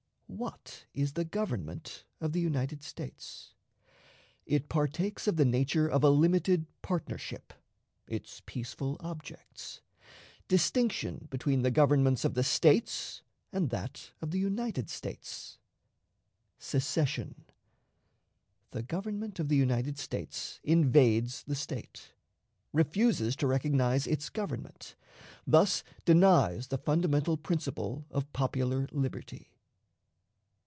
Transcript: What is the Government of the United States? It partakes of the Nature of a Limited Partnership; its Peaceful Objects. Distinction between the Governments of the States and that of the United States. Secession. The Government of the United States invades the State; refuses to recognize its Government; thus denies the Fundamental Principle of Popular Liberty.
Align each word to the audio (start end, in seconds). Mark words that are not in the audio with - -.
What 0.33 0.85
is 0.93 1.11
the 1.13 1.25
Government 1.25 2.05
of 2.21 2.31
the 2.31 2.39
United 2.39 2.83
States? 2.83 3.53
It 4.45 4.69
partakes 4.69 5.27
of 5.27 5.35
the 5.35 5.43
Nature 5.43 5.89
of 5.89 6.05
a 6.05 6.09
Limited 6.09 6.67
Partnership; 6.81 7.51
its 8.07 8.41
Peaceful 8.45 8.95
Objects. 9.01 9.81
Distinction 10.47 11.27
between 11.29 11.63
the 11.63 11.69
Governments 11.69 12.23
of 12.23 12.33
the 12.33 12.45
States 12.45 13.23
and 13.51 13.71
that 13.71 14.11
of 14.21 14.31
the 14.31 14.39
United 14.39 14.89
States. 14.89 15.59
Secession. 16.57 17.43
The 18.71 18.83
Government 18.83 19.37
of 19.37 19.49
the 19.49 19.57
United 19.57 19.99
States 19.99 20.61
invades 20.63 21.43
the 21.43 21.55
State; 21.55 22.13
refuses 22.71 23.35
to 23.35 23.47
recognize 23.47 24.07
its 24.07 24.29
Government; 24.29 24.95
thus 25.45 25.83
denies 26.05 26.67
the 26.67 26.77
Fundamental 26.77 27.35
Principle 27.35 28.05
of 28.09 28.31
Popular 28.31 28.87
Liberty. 28.93 29.49